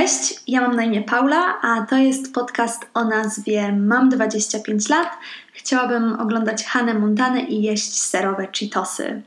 Cześć, 0.00 0.40
ja 0.46 0.60
mam 0.60 0.76
na 0.76 0.84
imię 0.84 1.02
Paula, 1.02 1.60
a 1.62 1.86
to 1.86 1.96
jest 1.96 2.34
podcast 2.34 2.86
o 2.94 3.04
nazwie 3.04 3.72
Mam 3.72 4.08
25 4.08 4.88
lat. 4.88 5.08
Chciałabym 5.52 6.20
oglądać 6.20 6.64
Hannę 6.64 6.94
Montanę 6.94 7.40
i 7.40 7.62
jeść 7.62 8.02
serowe 8.02 8.48
Cheetosy. 8.58 9.22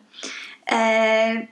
Eee, 0.67 1.47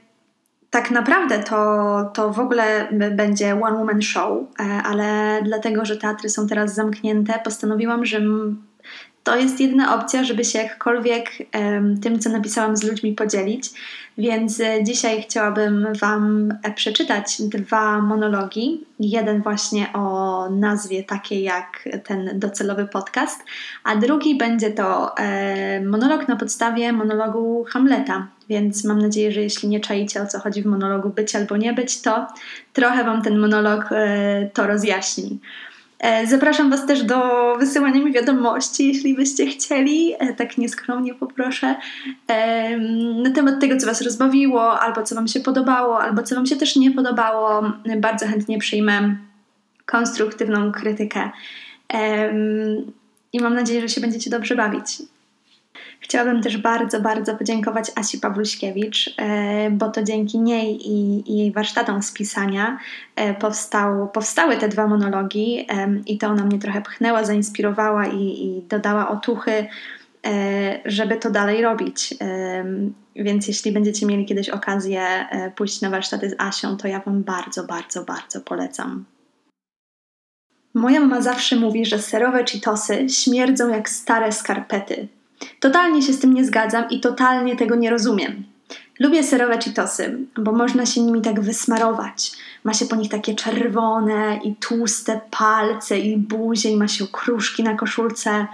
tak 0.69 0.91
naprawdę 0.91 1.39
to, 1.39 2.11
to 2.13 2.29
w 2.29 2.39
ogóle 2.39 2.87
będzie 3.11 3.61
one 3.61 3.77
woman 3.77 4.01
show, 4.01 4.37
e, 4.59 4.63
ale 4.63 5.39
dlatego, 5.43 5.85
że 5.85 5.97
teatry 5.97 6.29
są 6.29 6.47
teraz 6.47 6.73
zamknięte, 6.73 7.39
postanowiłam, 7.43 8.05
że 8.05 8.21
to 9.24 9.36
jest 9.36 9.60
jedyna 9.60 9.96
opcja, 9.96 10.24
żeby 10.24 10.46
się 10.46 10.60
jakkolwiek 10.60 11.30
tym, 12.02 12.20
co 12.20 12.30
napisałam 12.30 12.78
z 12.78 12.84
ludźmi 12.84 13.14
podzielić. 13.14 13.70
Więc 14.18 14.60
e, 14.60 14.84
dzisiaj 14.84 15.21
chciałabym 15.21 15.88
Wam 16.02 16.54
e, 16.64 16.71
przeczytać 16.71 17.42
dwa 17.42 18.02
monologi. 18.02 18.86
Jeden 19.00 19.42
właśnie 19.42 19.94
o 19.94 20.47
nazwie 20.50 21.04
takiej 21.04 21.44
jak 21.44 21.89
ten 22.04 22.39
docelowy 22.39 22.88
podcast, 22.88 23.44
a 23.84 23.96
drugi 23.96 24.38
będzie 24.38 24.71
to 24.71 25.18
e, 25.18 25.82
monolog 25.82 26.28
na 26.28 26.36
podstawie 26.36 26.94
monologu 26.94 27.66
Hamleta. 27.69 28.28
Więc 28.50 28.83
mam 28.83 29.02
nadzieję, 29.02 29.32
że 29.32 29.42
jeśli 29.42 29.69
nie 29.69 29.80
czaicie 29.80 30.22
o 30.22 30.28
co 30.28 30.39
chodzi 30.39 30.64
w 30.64 30.66
monologu 30.66 31.10
być 31.10 31.36
albo 31.36 31.58
nie 31.58 31.74
być, 31.74 32.02
to 32.02 32.28
trochę 32.73 33.03
Wam 33.03 33.22
ten 33.22 33.39
monolog 33.39 33.89
to 34.53 34.67
rozjaśni. 34.67 35.39
E, 36.02 36.28
zapraszam 36.28 36.69
Was 36.69 36.86
też 36.86 37.03
do 37.03 37.55
wysyłania 37.59 38.02
mi 38.03 38.11
wiadomości, 38.11 38.88
jeśli 38.88 39.16
byście 39.16 39.45
chcieli, 39.45 40.13
e, 40.19 40.33
tak 40.33 40.57
nieskromnie 40.57 41.13
poproszę, 41.13 41.75
na 43.23 43.31
temat 43.31 43.59
tego, 43.61 43.77
co 43.77 43.88
Was 43.88 44.02
rozbawiło, 44.02 44.79
albo 44.79 45.03
co 45.03 45.16
Wam 45.16 45.27
się 45.27 45.39
podobało, 45.39 46.02
albo 46.02 46.23
co 46.23 46.35
Wam 46.35 46.45
się 46.45 46.55
też 46.55 46.75
nie 46.75 46.91
podobało. 46.91 47.73
Bardzo 47.97 48.27
chętnie 48.27 48.57
przyjmę 48.57 49.16
konstruktywną 49.85 50.72
krytykę 50.72 51.29
i 53.33 53.39
mam 53.39 53.53
nadzieję, 53.53 53.81
że 53.81 53.89
się 53.89 54.02
będziecie 54.02 54.29
dobrze 54.29 54.55
bawić. 54.55 54.88
Chciałabym 56.02 56.41
też 56.41 56.57
bardzo, 56.57 57.02
bardzo 57.02 57.35
podziękować 57.35 57.91
Asi 57.95 58.19
Pawluśkiewicz, 58.19 59.16
e, 59.17 59.69
bo 59.71 59.89
to 59.89 60.03
dzięki 60.03 60.39
niej 60.39 60.89
i, 60.89 61.31
i 61.31 61.38
jej 61.38 61.52
warsztatom 61.52 62.03
z 62.03 62.11
pisania 62.11 62.77
e, 63.16 63.33
powstał, 63.33 64.09
powstały 64.09 64.57
te 64.57 64.69
dwa 64.69 64.88
monologi 64.88 65.67
i 66.07 66.17
to 66.17 66.27
ona 66.27 66.45
mnie 66.45 66.59
trochę 66.59 66.81
pchnęła, 66.81 67.23
zainspirowała 67.23 68.07
i, 68.07 68.45
i 68.45 68.61
dodała 68.69 69.09
otuchy, 69.09 69.67
e, 70.25 70.79
żeby 70.85 71.17
to 71.17 71.31
dalej 71.31 71.61
robić. 71.61 72.13
Więc 73.16 73.47
jeśli 73.47 73.72
będziecie 73.72 74.05
mieli 74.05 74.25
kiedyś 74.25 74.49
okazję 74.49 75.02
pójść 75.55 75.81
na 75.81 75.89
warsztaty 75.89 76.29
z 76.29 76.35
Asią, 76.38 76.77
to 76.77 76.88
ja 76.88 76.99
Wam 76.99 77.23
bardzo, 77.23 77.63
bardzo, 77.63 78.03
bardzo 78.03 78.41
polecam. 78.41 79.05
Moja 80.73 80.99
mama 80.99 81.22
zawsze 81.22 81.55
mówi, 81.55 81.85
że 81.85 81.99
serowe 81.99 82.44
cheetosy 82.44 83.09
śmierdzą 83.09 83.69
jak 83.69 83.89
stare 83.89 84.31
skarpety. 84.31 85.07
Totalnie 85.61 86.01
się 86.01 86.13
z 86.13 86.19
tym 86.19 86.33
nie 86.33 86.45
zgadzam 86.45 86.89
i 86.89 86.99
totalnie 86.99 87.55
tego 87.55 87.75
nie 87.75 87.89
rozumiem. 87.89 88.43
Lubię 88.99 89.23
serowe 89.23 89.57
Cheetosy, 89.57 90.17
bo 90.37 90.51
można 90.51 90.85
się 90.85 91.01
nimi 91.01 91.21
tak 91.21 91.39
wysmarować. 91.39 92.31
Ma 92.63 92.73
się 92.73 92.85
po 92.85 92.95
nich 92.95 93.11
takie 93.11 93.35
czerwone 93.35 94.39
i 94.43 94.55
tłuste 94.55 95.21
palce 95.31 95.99
i 95.99 96.17
buzie 96.17 96.69
i 96.69 96.77
ma 96.77 96.87
się 96.87 97.03
okruszki 97.03 97.63
na 97.63 97.75
koszulce. 97.75 98.47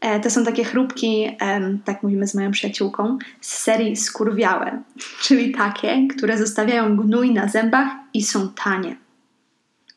E, 0.00 0.20
to 0.20 0.30
są 0.30 0.44
takie 0.44 0.64
chrupki, 0.64 1.36
e, 1.40 1.78
tak 1.84 2.02
mówimy 2.02 2.26
z 2.26 2.34
moją 2.34 2.50
przyjaciółką, 2.50 3.18
z 3.40 3.58
serii 3.58 3.96
skurwiałe, 3.96 4.82
czyli 5.24 5.52
takie, 5.52 6.08
które 6.16 6.38
zostawiają 6.38 6.96
gnój 6.96 7.30
na 7.34 7.48
zębach 7.48 7.88
i 8.14 8.22
są 8.22 8.48
tanie. 8.48 8.96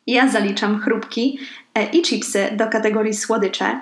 Ja 0.08 0.30
zaliczam 0.30 0.80
chrupki 0.80 1.40
e, 1.76 1.90
i 1.90 2.02
chipsy 2.02 2.50
do 2.58 2.68
kategorii 2.68 3.14
słodycze, 3.14 3.82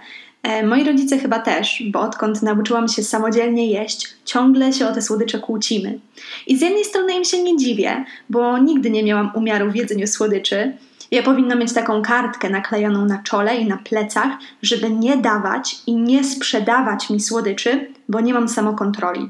moi 0.64 0.84
rodzice 0.84 1.18
chyba 1.18 1.40
też, 1.40 1.84
bo 1.92 2.02
odkąd 2.02 2.42
nauczyłam 2.42 2.88
się 2.88 3.03
samodzielnie 3.03 3.72
jeść, 3.72 4.08
ciągle 4.25 4.74
się 4.74 4.88
o 4.88 4.94
te 4.94 5.02
słodycze 5.02 5.40
kłócimy. 5.40 6.00
I 6.48 6.58
z 6.58 6.62
jednej 6.62 6.86
strony 6.86 7.14
im 7.14 7.24
się 7.24 7.44
nie 7.44 7.58
dziwię, 7.58 8.06
bo 8.30 8.58
nigdy 8.58 8.90
nie 8.90 9.03
miałam 9.03 9.31
umiaru 9.36 9.72
w 9.72 9.76
jedzeniu 9.76 10.08
słodyczy. 10.08 10.74
Ja 11.12 11.24
powinna 11.24 11.56
mieć 11.56 11.74
taką 11.74 12.02
kartkę 12.02 12.50
naklejoną 12.50 13.06
na 13.06 13.24
czole 13.24 13.58
i 13.58 13.66
na 13.66 13.78
plecach, 13.78 14.31
żeby 14.62 14.90
nie 14.90 15.18
dawać 15.18 15.76
i 15.88 15.96
nie 15.96 16.24
sprzedawać 16.24 17.09
mi 17.09 17.20
słodyczy, 17.20 17.94
bo 18.09 18.22
nie 18.22 18.34
mam 18.34 18.50
samokontroli. 18.50 19.30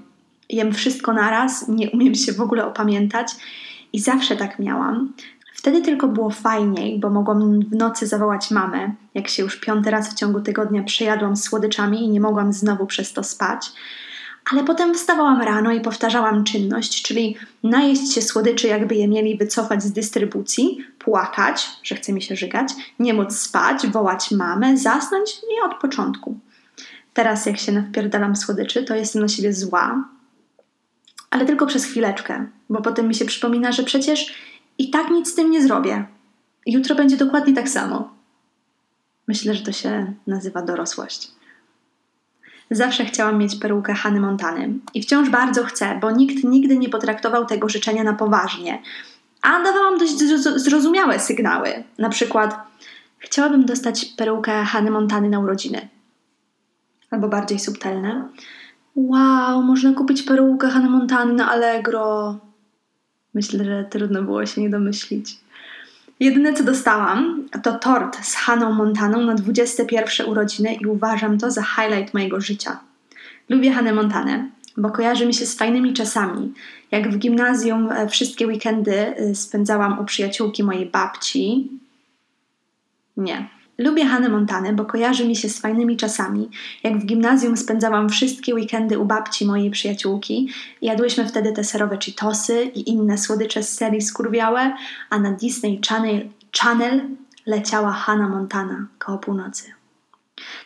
Jem 0.50 0.74
wszystko 0.74 1.14
naraz, 1.14 1.68
nie 1.68 1.90
umiem 1.90 2.16
się 2.16 2.32
w 2.34 2.42
ogóle 2.42 2.66
opamiętać 2.66 3.28
i 3.94 4.00
zawsze 4.00 4.36
tak 4.36 4.60
miałam. 4.60 5.14
Wtedy 5.58 5.82
tylko 5.82 6.08
było 6.08 6.30
fajniej, 6.30 7.00
bo 7.00 7.10
mogłam 7.10 7.60
w 7.60 7.76
nocy 7.76 8.08
zawołać 8.08 8.52
mamę, 8.52 8.92
jak 9.14 9.28
się 9.28 9.44
już 9.44 9.60
piąty 9.60 9.92
raz 9.92 10.10
w 10.10 10.14
ciągu 10.14 10.42
tygodnia 10.42 10.84
przejadłam 10.84 11.36
słodyczami 11.36 12.04
i 12.04 12.10
nie 12.10 12.22
mogłam 12.22 12.54
znowu 12.54 12.86
przez 12.86 13.14
to 13.14 13.24
spać. 13.24 13.72
Ale 14.52 14.64
potem 14.64 14.94
wstawałam 14.94 15.42
rano 15.42 15.72
i 15.72 15.82
powtarzałam 15.82 16.44
czynność, 16.44 17.02
czyli 17.02 17.38
najeść 17.64 18.14
się 18.14 18.22
słodyczy, 18.22 18.68
jakby 18.68 18.96
je 18.96 19.08
mieli 19.08 19.38
wycofać 19.38 19.84
z 19.84 19.92
dystrybucji, 19.92 20.78
płakać, 21.00 21.70
że 21.84 21.96
chce 21.96 22.14
mi 22.14 22.22
się 22.22 22.36
żygać, 22.36 22.74
nie 23.00 23.14
móc 23.14 23.38
spać, 23.38 23.88
wołać 23.88 24.32
mamę, 24.32 24.78
zasnąć 24.78 25.30
i 25.32 25.72
od 25.72 25.82
początku. 25.82 26.40
Teraz, 27.14 27.46
jak 27.46 27.58
się 27.58 27.72
nawpierdalam 27.72 28.36
słodyczy, 28.36 28.84
to 28.84 28.96
jestem 28.96 29.22
na 29.22 29.28
siebie 29.28 29.54
zła, 29.54 30.04
ale 31.30 31.46
tylko 31.46 31.66
przez 31.66 31.86
chwileczkę, 31.86 32.46
bo 32.70 32.82
potem 32.82 33.08
mi 33.08 33.16
się 33.16 33.26
przypomina, 33.26 33.72
że 33.72 33.84
przecież 33.84 34.34
i 34.78 34.90
tak 34.90 35.10
nic 35.10 35.32
z 35.32 35.36
tym 35.36 35.52
nie 35.52 35.62
zrobię. 35.64 36.06
Jutro 36.66 36.96
będzie 36.96 37.18
dokładnie 37.18 37.54
tak 37.54 37.70
samo. 37.70 38.10
Myślę, 39.28 39.54
że 39.54 39.64
to 39.64 39.72
się 39.72 40.14
nazywa 40.28 40.62
dorosłość. 40.62 41.32
Zawsze 42.72 43.06
chciałam 43.06 43.38
mieć 43.38 43.56
perukę 43.56 43.94
Hany 43.94 44.20
Montany 44.20 44.74
i 44.94 45.02
wciąż 45.02 45.30
bardzo 45.30 45.64
chcę, 45.64 46.00
bo 46.02 46.12
nikt 46.12 46.44
nigdy 46.44 46.78
nie 46.78 46.90
potraktował 46.90 47.46
tego 47.46 47.70
życzenia 47.70 48.04
na 48.04 48.14
poważnie, 48.14 48.82
a 49.42 49.64
dawałam 49.64 49.98
dość 49.98 50.18
zrozumiałe 50.56 51.20
sygnały. 51.20 51.84
Na 51.98 52.10
przykład, 52.10 52.56
chciałabym 53.18 53.66
dostać 53.66 54.06
perukę 54.06 54.66
Hany 54.66 54.92
Montany 54.92 55.30
na 55.30 55.40
urodziny. 55.40 55.88
Albo 57.12 57.28
bardziej 57.28 57.60
subtelne. 57.60 58.30
Wow, 58.96 59.64
można 59.64 59.94
kupić 59.94 60.24
perukę 60.24 60.70
Hany 60.70 60.90
Montany 60.90 61.34
na 61.34 61.52
Allegro. 61.52 62.38
Myślę, 63.38 63.66
że 63.66 63.86
trudno 63.90 64.24
było 64.24 64.46
się 64.46 64.62
nie 64.62 64.70
domyślić. 64.70 65.38
Jedyne 66.20 66.54
co 66.54 66.64
dostałam 66.64 67.50
to 67.64 67.80
tort 67.80 68.26
z 68.26 68.36
Haną 68.36 68.74
Montaną 68.74 69.22
na 69.22 69.34
21 69.34 70.28
urodziny 70.28 70.74
i 70.74 70.86
uważam 70.86 71.38
to 71.38 71.52
za 71.52 71.64
highlight 71.64 72.14
mojego 72.14 72.42
życia. 72.42 72.80
Lubię 73.50 73.72
Hanę 73.72 73.94
Montanę, 73.94 74.50
bo 74.78 74.90
kojarzy 74.90 75.26
mi 75.26 75.34
się 75.34 75.46
z 75.46 75.58
fajnymi 75.58 75.94
czasami. 75.94 76.54
Jak 76.92 77.12
w 77.12 77.18
gimnazjum 77.18 77.92
e, 77.92 78.08
wszystkie 78.08 78.48
weekendy 78.48 78.96
e, 78.96 79.36
spędzałam 79.36 80.00
u 80.00 80.06
przyjaciółki 80.06 80.64
mojej 80.64 80.86
babci. 80.86 81.70
Nie, 83.18 83.50
Lubię 83.78 84.06
Hannę 84.06 84.30
Montanę, 84.30 84.74
bo 84.74 84.86
kojarzy 84.86 85.28
mi 85.28 85.36
się 85.36 85.50
z 85.50 85.60
fajnymi 85.60 85.98
czasami. 85.98 86.50
Jak 86.84 86.98
w 86.98 87.06
gimnazjum 87.06 87.58
spędzałam 87.58 88.10
wszystkie 88.10 88.56
weekendy 88.56 89.00
u 89.00 89.06
babci 89.06 89.46
mojej 89.46 89.72
przyjaciółki. 89.72 90.50
Jadłyśmy 90.82 91.28
wtedy 91.28 91.52
te 91.52 91.64
serowe 91.64 91.98
Cheetosy 92.06 92.64
i 92.64 92.90
inne 92.90 93.18
słodycze 93.18 93.64
z 93.64 93.74
serii 93.74 94.02
skurwiałe, 94.02 94.74
a 95.10 95.20
na 95.20 95.32
Disney 95.32 95.82
Channel, 95.90 96.30
Channel 96.60 97.02
leciała 97.46 97.92
Hannah 97.92 98.30
Montana 98.30 98.88
koło 99.00 99.18
północy. 99.18 99.64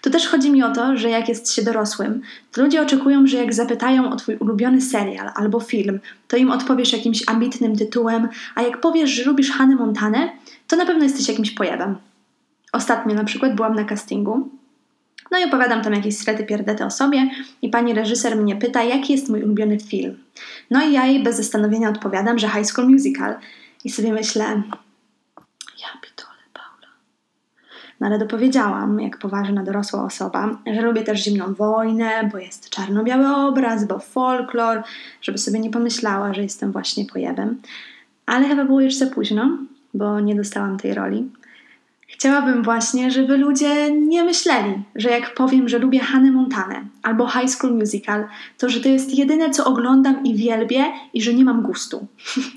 Tu 0.02 0.10
też 0.10 0.28
chodzi 0.28 0.52
mi 0.52 0.64
o 0.64 0.72
to, 0.72 0.98
że 0.98 1.10
jak 1.10 1.30
jest 1.30 1.54
się 1.54 1.64
dorosłym, 1.64 2.22
to 2.52 2.62
ludzie 2.62 2.82
oczekują, 2.82 3.28
że 3.28 3.38
jak 3.38 3.54
zapytają 3.54 4.12
o 4.12 4.16
twój 4.16 4.36
ulubiony 4.36 4.82
serial 4.82 5.32
albo 5.36 5.60
film, 5.60 6.00
to 6.28 6.38
im 6.38 6.52
odpowiesz 6.52 6.94
jakimś 6.94 7.24
ambitnym 7.28 7.76
tytułem, 7.76 8.30
a 8.56 8.62
jak 8.62 8.82
powiesz, 8.82 9.10
że 9.10 9.24
lubisz 9.24 9.52
Hannah 9.52 9.80
Montanę, 9.80 10.32
to 10.68 10.76
na 10.76 10.86
pewno 10.86 11.04
jesteś 11.04 11.28
jakimś 11.28 11.52
pojebem. 11.52 11.96
Ostatnio 12.72 13.16
na 13.16 13.24
przykład 13.24 13.56
byłam 13.56 13.76
na 13.76 13.84
castingu, 13.84 14.50
no 15.32 15.40
i 15.40 15.44
opowiadam 15.44 15.82
tam 15.82 15.94
jakieś 15.94 16.18
strety 16.18 16.44
pierdety 16.44 16.86
o 16.86 16.92
sobie 16.92 17.30
i 17.62 17.70
pani 17.70 17.94
reżyser 17.94 18.36
mnie 18.36 18.56
pyta, 18.56 18.84
jaki 18.84 19.14
jest 19.14 19.30
mój 19.30 19.44
ulubiony 19.44 19.80
film. 19.80 20.18
No 20.70 20.84
i 20.84 20.94
ja 20.94 21.06
jej 21.06 21.24
bez 21.24 21.38
zastanowienia 21.38 21.90
odpowiadam, 21.90 22.40
że 22.40 22.50
High 22.50 22.66
School 22.66 22.90
Musical. 22.90 23.36
I 23.84 23.90
sobie 23.90 24.14
myślę, 24.14 24.44
ja 25.82 25.88
pitole, 26.02 26.44
Paula. 26.54 26.94
No 28.00 28.08
ale 28.08 28.20
dopowiedziałam, 28.20 29.00
jak 29.00 29.18
poważna 29.18 29.64
dorosła 29.64 30.04
osoba, 30.04 30.58
że 30.74 30.82
lubię 30.82 31.04
też 31.04 31.24
zimną 31.24 31.54
wojnę, 31.54 32.30
bo 32.32 32.38
jest 32.38 32.70
czarno-biały 32.70 33.36
obraz, 33.48 33.86
bo 33.86 34.00
folklor, 34.00 34.84
żeby 35.22 35.38
sobie 35.38 35.60
nie 35.60 35.72
pomyślała, 35.72 36.34
że 36.34 36.42
jestem 36.42 36.72
właśnie 36.72 37.06
pojebem. 37.06 37.62
Ale 38.26 38.48
chyba 38.48 38.66
było 38.66 38.82
już 38.82 38.96
za 38.96 39.08
późno, 39.08 39.58
bo 39.94 40.20
nie 40.20 40.36
dostałam 40.36 40.78
tej 40.78 40.94
roli. 40.94 41.30
Chciałabym 42.12 42.64
właśnie, 42.64 43.12
żeby 43.12 43.38
ludzie 43.38 43.92
nie 43.92 44.24
myśleli, 44.24 44.84
że 44.96 45.10
jak 45.10 45.34
powiem, 45.34 45.70
że 45.70 45.80
lubię 45.80 46.00
Hannah 46.00 46.34
Montanę 46.34 46.86
albo 47.04 47.28
High 47.28 47.50
School 47.50 47.74
Musical, 47.74 48.26
to 48.58 48.70
że 48.70 48.80
to 48.80 48.90
jest 48.90 49.16
jedyne, 49.16 49.50
co 49.50 49.66
oglądam 49.66 50.24
i 50.24 50.36
wielbię 50.36 50.86
i 51.14 51.22
że 51.22 51.34
nie 51.34 51.46
mam 51.46 51.62
gustu. 51.62 52.08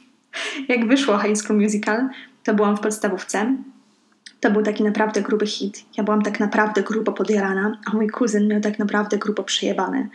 jak 0.68 0.88
wyszło 0.88 1.18
High 1.18 1.36
School 1.36 1.60
Musical, 1.60 2.08
to 2.44 2.54
byłam 2.54 2.76
w 2.76 2.80
podstawówce. 2.80 3.56
To 4.40 4.50
był 4.50 4.62
taki 4.62 4.84
naprawdę 4.84 5.22
gruby 5.22 5.46
hit. 5.46 5.84
Ja 5.96 6.04
byłam 6.04 6.22
tak 6.22 6.40
naprawdę 6.40 6.82
grubo 6.82 7.12
podjarana, 7.12 7.78
a 7.86 7.96
mój 7.96 8.08
kuzyn 8.08 8.48
miał 8.48 8.60
tak 8.60 8.78
naprawdę 8.78 9.18
grubo 9.18 9.42
przejebane 9.42 10.08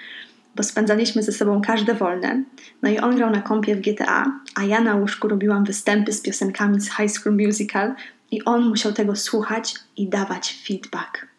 bo 0.56 0.64
spędzaliśmy 0.64 1.24
ze 1.24 1.32
sobą 1.32 1.62
każde 1.62 1.94
wolne. 1.94 2.44
No 2.82 2.90
i 2.90 2.98
on 2.98 3.16
grał 3.16 3.30
na 3.30 3.42
kompie 3.42 3.76
w 3.76 3.82
GTA, 3.82 4.40
a 4.56 4.64
ja 4.64 4.82
na 4.82 4.96
łóżku 4.96 5.28
robiłam 5.28 5.64
występy 5.64 6.14
z 6.14 6.22
piosenkami 6.22 6.82
z 6.82 6.90
High 6.92 7.12
School 7.12 7.38
Musical 7.38 7.94
i 8.32 8.44
on 8.44 8.70
musiał 8.70 8.94
tego 8.94 9.16
słuchać 9.16 9.76
i 9.98 10.08
dawać 10.08 10.56
feedback. 10.68 11.30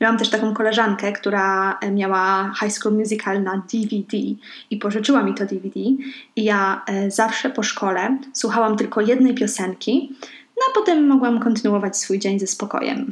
Miałam 0.00 0.18
też 0.18 0.30
taką 0.30 0.54
koleżankę, 0.54 1.12
która 1.12 1.78
e, 1.78 1.90
miała 1.90 2.52
High 2.60 2.72
School 2.72 2.94
Musical 2.94 3.42
na 3.42 3.62
DVD 3.72 4.16
i 4.70 4.76
pożyczyła 4.76 5.22
mi 5.22 5.34
to 5.34 5.46
DVD 5.46 5.80
i 6.36 6.44
ja 6.44 6.82
e, 6.86 7.10
zawsze 7.10 7.50
po 7.50 7.62
szkole 7.62 8.18
słuchałam 8.32 8.76
tylko 8.76 9.00
jednej 9.00 9.34
piosenki, 9.34 10.16
no 10.56 10.62
a 10.70 10.74
potem 10.74 11.06
mogłam 11.06 11.40
kontynuować 11.40 11.96
swój 11.96 12.18
dzień 12.18 12.40
ze 12.40 12.46
spokojem. 12.46 13.10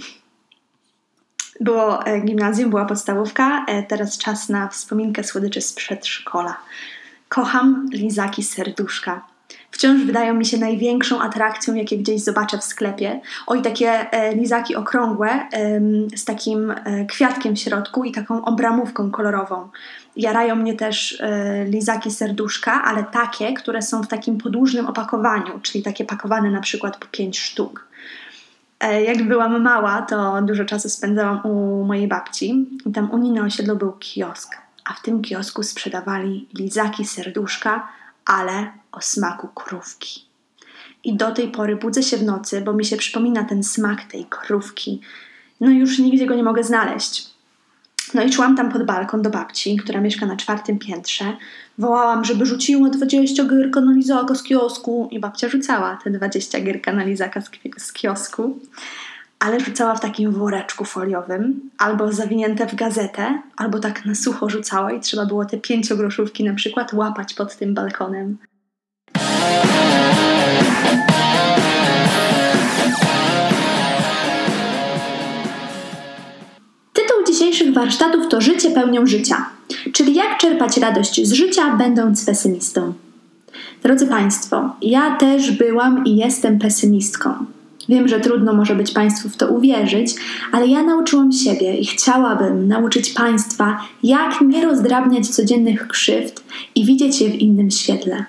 Było 1.61 2.07
e, 2.07 2.21
gimnazjum, 2.21 2.71
była 2.71 2.85
podstawówka, 2.85 3.67
teraz 3.89 4.19
czas 4.19 4.49
na 4.49 4.69
wspominkę 4.69 5.25
słodyczy 5.25 5.61
z 5.61 5.73
przedszkola. 5.73 6.57
Kocham 7.29 7.89
lizaki 7.93 8.43
serduszka 8.43 9.34
wciąż 9.71 10.03
wydają 10.03 10.35
mi 10.35 10.47
się 10.47 10.59
największą 10.59 11.23
atrakcją, 11.23 11.75
jakie 11.75 11.99
gdzieś 11.99 12.23
zobaczę 12.23 12.59
w 12.59 12.65
sklepie. 12.65 13.21
Oj, 13.47 13.63
takie 13.63 13.91
e, 13.91 14.35
lizaki 14.35 14.77
okrągłe 14.77 15.29
e, 15.31 15.81
z 16.17 16.25
takim 16.25 16.71
e, 16.71 17.05
kwiatkiem 17.07 17.57
w 17.57 17.59
środku 17.59 18.05
i 18.05 18.13
taką 18.13 18.45
obramówką 18.45 19.11
kolorową. 19.11 19.69
Jarają 20.17 20.57
mnie 20.57 20.75
też 20.75 21.21
e, 21.21 21.65
lizaki 21.65 22.11
serduszka, 22.11 22.83
ale 22.85 23.05
takie, 23.05 23.55
które 23.55 23.83
są 23.83 24.03
w 24.03 24.09
takim 24.09 24.39
podłużnym 24.39 24.87
opakowaniu, 24.87 25.61
czyli 25.63 25.85
takie 25.85 26.05
pakowane 26.05 26.51
na 26.51 26.61
przykład 26.61 26.97
po 26.97 27.07
5 27.07 27.39
sztuk. 27.39 27.87
E, 28.81 29.03
jak 29.03 29.23
byłam 29.23 29.63
mała, 29.63 30.03
to 30.03 30.43
dużo 30.43 30.65
czasu 30.65 30.89
spędzałam 30.89 31.41
u 31.47 31.85
mojej 31.85 32.09
babci 32.09 32.67
i 32.87 32.93
tam 32.93 33.11
u 33.11 33.19
niej 33.19 33.33
na 33.33 33.45
osiedlu 33.45 33.77
był 33.77 33.93
kiosk, 33.93 34.57
a 34.85 34.95
w 34.95 35.03
tym 35.03 35.23
kiosku 35.23 35.63
sprzedawali 35.63 36.49
lizaki 36.55 37.05
serduszka, 37.05 37.89
ale 38.25 38.73
o 38.93 39.01
smaku 39.01 39.49
krówki. 39.49 40.25
I 41.05 41.17
do 41.17 41.33
tej 41.33 41.49
pory 41.49 41.77
budzę 41.77 42.03
się 42.03 42.17
w 42.17 42.23
nocy, 42.23 42.61
bo 42.61 42.73
mi 42.73 42.85
się 42.85 42.97
przypomina 42.97 43.45
ten 43.45 43.65
smak 43.65 44.05
tej 44.05 44.25
krówki. 44.25 45.01
No 45.61 45.71
już 45.71 45.99
nigdzie 45.99 46.27
go 46.27 46.35
nie 46.35 46.43
mogę 46.43 46.65
znaleźć. 46.65 47.35
No 48.15 48.23
i 48.23 48.33
szłam 48.33 48.57
tam 48.57 48.73
pod 48.73 48.87
balkon 48.87 49.23
do 49.23 49.31
babci, 49.31 49.77
która 49.77 50.01
mieszka 50.01 50.27
na 50.27 50.37
czwartym 50.37 50.79
piętrze. 50.79 51.37
Wołałam, 51.79 52.25
żeby 52.25 52.47
rzuciła 52.47 52.91
20 52.91 53.45
gierka 53.45 53.81
na 53.81 53.93
lizaka 53.93 54.35
z 54.35 54.43
kiosku. 54.43 55.09
I 55.11 55.21
babcia 55.21 55.49
rzucała 55.49 55.99
te 56.05 56.11
20 56.11 56.61
gierka 56.61 56.93
na 56.93 57.05
lizaka 57.05 57.41
z 57.79 57.93
kiosku 57.93 58.61
ale 59.39 59.61
rzucała 59.61 59.95
w 59.95 60.01
takim 60.01 60.33
woreczku 60.33 60.85
foliowym, 60.85 61.71
albo 61.79 62.13
zawinięte 62.13 62.67
w 62.67 62.75
gazetę, 62.75 63.43
albo 63.57 63.79
tak 63.79 64.05
na 64.05 64.15
sucho 64.15 64.51
rzucała 64.51 64.93
i 64.93 65.01
trzeba 65.01 65.27
było 65.27 65.45
te 65.45 65.59
pięciogroszówki 65.59 66.45
na 66.45 66.55
przykład 66.55 66.93
łapać 66.93 67.35
pod 67.35 67.57
tym 67.57 67.75
balkonem. 67.75 68.37
Tytuł 76.93 77.25
dzisiejszych 77.27 77.75
warsztatów 77.75 78.29
to 78.29 78.41
Życie 78.41 78.71
pełnią 78.71 79.07
życia, 79.07 79.51
czyli 79.93 80.15
jak 80.15 80.39
czerpać 80.39 80.77
radość 80.77 81.27
z 81.27 81.33
życia, 81.33 81.77
będąc 81.77 82.25
pesymistą. 82.27 82.93
Drodzy 83.83 84.07
Państwo, 84.07 84.77
ja 84.83 85.17
też 85.17 85.51
byłam 85.51 86.05
i 86.05 86.17
jestem 86.17 86.59
pesymistką. 86.59 87.54
Wiem, 87.89 88.09
że 88.09 88.21
trudno 88.21 88.53
może 88.53 88.75
być 88.75 88.91
Państwu 88.91 89.29
w 89.29 89.37
to 89.37 89.49
uwierzyć, 89.49 90.15
ale 90.53 90.67
ja 90.67 90.83
nauczyłam 90.83 91.33
siebie 91.33 91.77
i 91.77 91.87
chciałabym 91.87 92.69
nauczyć 92.69 93.11
Państwa, 93.11 93.81
jak 94.03 94.41
nie 94.41 94.65
rozdrabniać 94.65 95.29
codziennych 95.29 95.89
krzywd 95.89 96.43
i 96.75 96.85
widzieć 96.85 97.21
je 97.21 97.31
w 97.31 97.35
innym 97.35 97.71
świetle. 97.71 98.25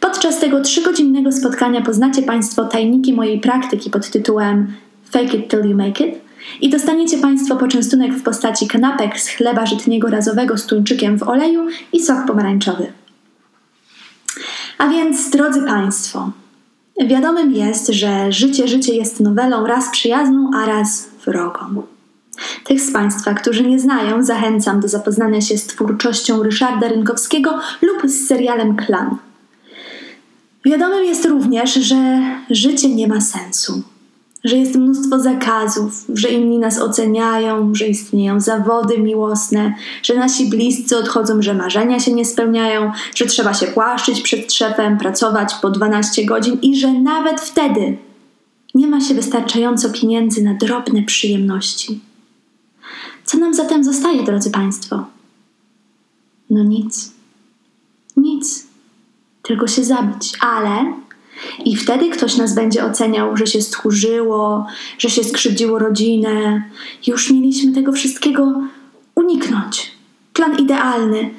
Podczas 0.00 0.40
tego 0.40 0.60
trzygodzinnego 0.60 1.32
spotkania 1.32 1.82
poznacie 1.82 2.22
Państwo 2.22 2.64
tajniki 2.64 3.12
mojej 3.12 3.40
praktyki 3.40 3.90
pod 3.90 4.10
tytułem 4.10 4.72
Fake 5.10 5.36
it 5.36 5.50
till 5.50 5.70
you 5.70 5.76
make 5.76 6.00
it 6.00 6.24
i 6.60 6.68
dostaniecie 6.68 7.18
Państwo 7.18 7.56
poczęstunek 7.56 8.14
w 8.14 8.22
postaci 8.22 8.66
kanapek 8.66 9.20
z 9.20 9.28
chleba 9.28 9.66
żytniego 9.66 10.08
razowego 10.08 10.58
z 10.58 10.66
tuńczykiem 10.66 11.18
w 11.18 11.22
oleju 11.22 11.66
i 11.92 12.02
sok 12.02 12.26
pomarańczowy. 12.26 12.92
A 14.78 14.88
więc, 14.88 15.30
drodzy 15.30 15.62
Państwo, 15.62 16.30
Wiadomym 17.00 17.52
jest, 17.52 17.88
że 17.88 18.32
Życie, 18.32 18.68
Życie 18.68 18.94
jest 18.94 19.20
nowelą 19.20 19.66
raz 19.66 19.90
przyjazną, 19.90 20.50
a 20.54 20.66
raz 20.66 21.08
wrogą. 21.26 21.82
Tych 22.64 22.80
z 22.80 22.92
Państwa, 22.92 23.34
którzy 23.34 23.62
nie 23.62 23.78
znają, 23.78 24.22
zachęcam 24.22 24.80
do 24.80 24.88
zapoznania 24.88 25.40
się 25.40 25.58
z 25.58 25.66
twórczością 25.66 26.42
Ryszarda 26.42 26.88
Rynkowskiego 26.88 27.58
lub 27.82 28.10
z 28.10 28.26
serialem 28.28 28.76
Klan. 28.76 29.16
Wiadomym 30.64 31.04
jest 31.04 31.24
również, 31.24 31.74
że 31.74 32.22
życie 32.50 32.94
nie 32.94 33.08
ma 33.08 33.20
sensu 33.20 33.82
że 34.44 34.56
jest 34.56 34.74
mnóstwo 34.74 35.20
zakazów, 35.20 36.04
że 36.14 36.28
inni 36.28 36.58
nas 36.58 36.80
oceniają, 36.80 37.74
że 37.74 37.86
istnieją 37.86 38.40
zawody 38.40 38.98
miłosne, 38.98 39.74
że 40.02 40.14
nasi 40.14 40.50
bliscy 40.50 40.98
odchodzą, 40.98 41.42
że 41.42 41.54
marzenia 41.54 42.00
się 42.00 42.12
nie 42.12 42.24
spełniają, 42.24 42.92
że 43.14 43.26
trzeba 43.26 43.54
się 43.54 43.66
płaszczyć 43.66 44.20
przed 44.20 44.52
szefem, 44.52 44.98
pracować 44.98 45.54
po 45.62 45.70
12 45.70 46.24
godzin 46.24 46.58
i 46.62 46.76
że 46.76 46.92
nawet 46.92 47.40
wtedy 47.40 47.96
nie 48.74 48.86
ma 48.86 49.00
się 49.00 49.14
wystarczająco 49.14 49.90
pieniędzy 49.90 50.42
na 50.42 50.54
drobne 50.54 51.02
przyjemności. 51.02 52.00
Co 53.24 53.38
nam 53.38 53.54
zatem 53.54 53.84
zostaje, 53.84 54.22
drodzy 54.22 54.50
Państwo? 54.50 55.04
No 56.50 56.62
nic. 56.62 57.12
Nic. 58.16 58.66
Tylko 59.42 59.66
się 59.66 59.84
zabić, 59.84 60.32
ale 60.40 60.92
i 61.64 61.76
wtedy 61.76 62.10
ktoś 62.10 62.36
nas 62.36 62.54
będzie 62.54 62.84
oceniał, 62.84 63.36
że 63.36 63.46
się 63.46 63.62
stchórzyło, 63.62 64.66
że 64.98 65.10
się 65.10 65.24
skrzywdziło 65.24 65.78
rodzinę. 65.78 66.62
Już 67.06 67.30
mieliśmy 67.30 67.72
tego 67.72 67.92
wszystkiego 67.92 68.62
uniknąć. 69.14 69.92
Plan 70.32 70.58
idealny, 70.58 71.30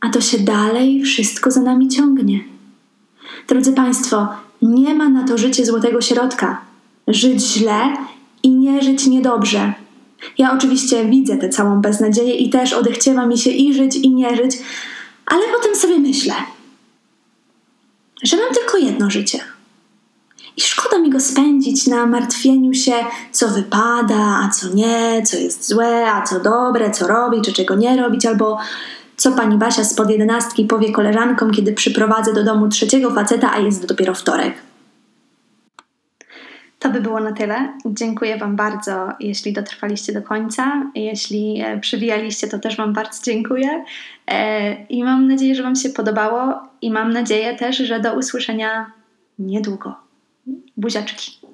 a 0.00 0.08
to 0.08 0.20
się 0.20 0.38
dalej 0.38 1.02
wszystko 1.02 1.50
za 1.50 1.60
nami 1.60 1.88
ciągnie. 1.88 2.40
Drodzy 3.48 3.72
Państwo, 3.72 4.28
nie 4.62 4.94
ma 4.94 5.08
na 5.08 5.24
to 5.24 5.38
życie 5.38 5.66
złotego 5.66 6.00
środka. 6.00 6.60
Żyć 7.08 7.42
źle 7.42 7.96
i 8.42 8.50
nie 8.50 8.82
żyć 8.82 9.06
niedobrze. 9.06 9.72
Ja 10.38 10.52
oczywiście 10.52 11.04
widzę 11.04 11.36
tę 11.36 11.48
całą 11.48 11.80
beznadzieję 11.80 12.34
i 12.34 12.50
też 12.50 12.72
odechciewa 12.72 13.26
mi 13.26 13.38
się 13.38 13.50
i 13.50 13.74
żyć, 13.74 13.96
i 13.96 14.10
nie 14.10 14.36
żyć, 14.36 14.58
ale 15.26 15.42
potem 15.56 15.76
sobie 15.76 15.98
myślę– 15.98 16.34
że 18.22 18.36
mam 18.36 18.54
tylko 18.54 18.78
jedno 18.78 19.10
życie. 19.10 19.38
I 20.56 20.60
szkoda 20.60 20.98
mi 20.98 21.10
go 21.10 21.20
spędzić 21.20 21.86
na 21.86 22.06
martwieniu 22.06 22.74
się, 22.74 22.92
co 23.32 23.48
wypada, 23.48 24.40
a 24.42 24.48
co 24.48 24.68
nie, 24.74 25.22
co 25.26 25.36
jest 25.36 25.68
złe, 25.68 26.12
a 26.12 26.22
co 26.22 26.40
dobre, 26.40 26.90
co 26.90 27.06
robić, 27.06 27.44
czy 27.44 27.52
czego 27.52 27.74
nie 27.74 27.96
robić, 27.96 28.26
albo 28.26 28.58
co 29.16 29.32
pani 29.32 29.56
Basia 29.56 29.84
spod 29.84 30.10
jedenastki 30.10 30.64
powie 30.64 30.92
koleżankom, 30.92 31.50
kiedy 31.50 31.72
przyprowadzę 31.72 32.32
do 32.32 32.44
domu 32.44 32.68
trzeciego 32.68 33.10
faceta, 33.10 33.52
a 33.52 33.58
jest 33.58 33.86
dopiero 33.86 34.14
wtorek. 34.14 34.54
To 36.80 36.90
by 36.90 37.00
było 37.00 37.20
na 37.20 37.32
tyle. 37.32 37.72
Dziękuję 37.86 38.38
Wam 38.38 38.56
bardzo, 38.56 39.08
jeśli 39.20 39.52
dotrwaliście 39.52 40.12
do 40.12 40.22
końca. 40.22 40.90
Jeśli 40.94 41.60
e, 41.60 41.80
przywijaliście, 41.80 42.48
to 42.48 42.58
też 42.58 42.76
Wam 42.76 42.92
bardzo 42.92 43.22
dziękuję. 43.22 43.84
E, 44.26 44.74
I 44.86 45.04
mam 45.04 45.28
nadzieję, 45.28 45.54
że 45.54 45.62
Wam 45.62 45.76
się 45.76 45.90
podobało, 45.90 46.70
i 46.82 46.90
mam 46.90 47.12
nadzieję 47.12 47.56
też, 47.56 47.76
że 47.76 48.00
do 48.00 48.14
usłyszenia 48.14 48.92
niedługo. 49.38 49.94
Buziaczki. 50.76 51.49